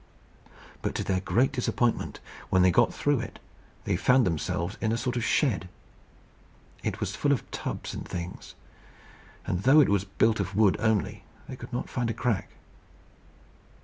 [0.81, 2.19] But to their great disappointment,
[2.49, 3.37] when they got through it,
[3.83, 5.69] they found themselves in a sort of shed.
[6.81, 8.55] It was full of tubs and things,
[9.45, 12.49] and, though it was built of wood only, they could not find a crack.